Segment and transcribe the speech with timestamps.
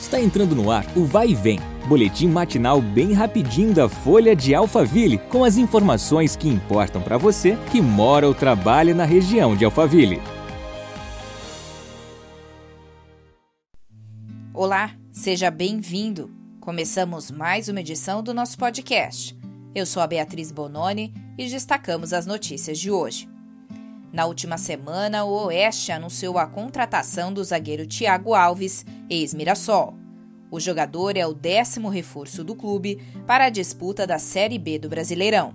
[0.00, 4.54] Está entrando no ar o Vai e Vem, boletim matinal bem rapidinho da Folha de
[4.54, 9.64] Alphaville, com as informações que importam para você que mora ou trabalha na região de
[9.64, 10.22] Alphaville.
[14.54, 16.30] Olá, seja bem-vindo.
[16.60, 19.36] Começamos mais uma edição do nosso podcast.
[19.74, 23.28] Eu sou a Beatriz Bononi e destacamos as notícias de hoje.
[24.12, 29.94] Na última semana, o Oeste anunciou a contratação do zagueiro Thiago Alves, ex-Mirassol.
[30.50, 34.88] O jogador é o décimo reforço do clube para a disputa da Série B do
[34.88, 35.52] Brasileirão.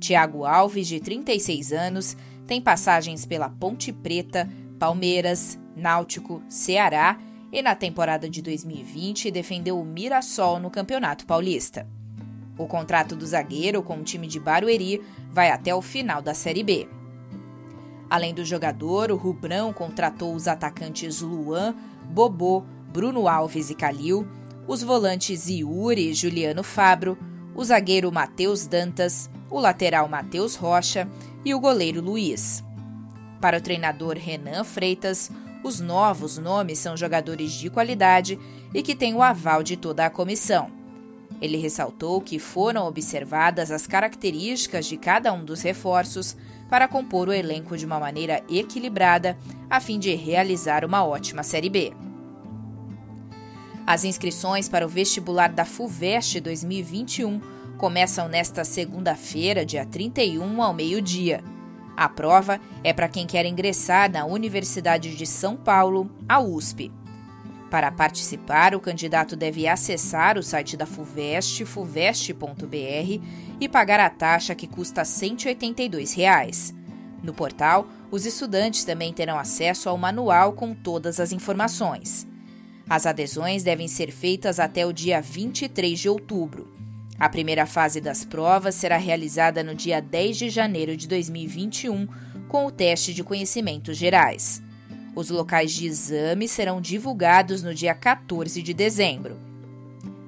[0.00, 2.16] Thiago Alves, de 36 anos,
[2.46, 7.18] tem passagens pela Ponte Preta, Palmeiras, Náutico, Ceará
[7.52, 11.86] e na temporada de 2020 defendeu o Mirassol no Campeonato Paulista.
[12.56, 16.64] O contrato do zagueiro com o time de Barueri vai até o final da Série
[16.64, 16.88] B.
[18.10, 24.26] Além do jogador, o Rubrão contratou os atacantes Luan, Bobô, Bruno Alves e Calil,
[24.66, 27.18] os volantes Yuri e Juliano Fabro,
[27.54, 31.08] o zagueiro Matheus Dantas, o lateral Matheus Rocha
[31.44, 32.64] e o goleiro Luiz.
[33.40, 35.30] Para o treinador Renan Freitas,
[35.62, 38.38] os novos nomes são jogadores de qualidade
[38.72, 40.77] e que têm o aval de toda a comissão.
[41.40, 46.36] Ele ressaltou que foram observadas as características de cada um dos reforços
[46.68, 49.38] para compor o elenco de uma maneira equilibrada,
[49.70, 51.92] a fim de realizar uma ótima Série B.
[53.86, 57.40] As inscrições para o vestibular da FUVEST 2021
[57.78, 61.42] começam nesta segunda-feira, dia 31, ao meio-dia.
[61.96, 66.92] A prova é para quem quer ingressar na Universidade de São Paulo, a USP.
[67.70, 73.22] Para participar, o candidato deve acessar o site da FUVEST, fuvest.br,
[73.60, 76.74] e pagar a taxa que custa 182 reais.
[77.22, 82.26] No portal, os estudantes também terão acesso ao manual com todas as informações.
[82.88, 86.72] As adesões devem ser feitas até o dia 23 de outubro.
[87.18, 92.08] A primeira fase das provas será realizada no dia 10 de janeiro de 2021,
[92.48, 94.62] com o teste de conhecimentos gerais.
[95.14, 99.36] Os locais de exame serão divulgados no dia 14 de dezembro.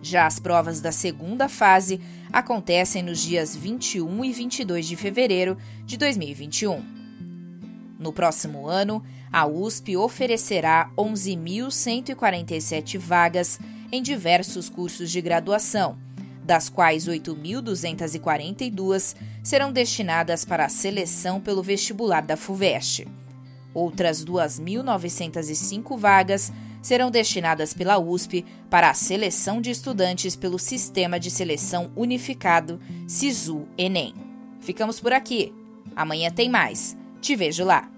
[0.00, 2.00] Já as provas da segunda fase
[2.32, 6.96] acontecem nos dias 21 e 22 de fevereiro de 2021.
[7.98, 9.02] No próximo ano,
[9.32, 13.58] a USP oferecerá 11.147 vagas
[13.90, 15.98] em diversos cursos de graduação,
[16.44, 23.08] das quais 8.242 serão destinadas para a seleção pelo vestibular da FUVEST.
[23.74, 31.30] Outras 2.905 vagas serão destinadas pela USP para a seleção de estudantes pelo Sistema de
[31.30, 34.14] Seleção Unificado SISU-ENEM.
[34.60, 35.52] Ficamos por aqui.
[35.94, 36.96] Amanhã tem mais.
[37.20, 37.88] Te vejo lá.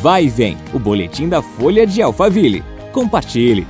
[0.00, 2.64] Vai e vem, o boletim da Folha de Alphaville.
[2.92, 3.66] Compartilhe.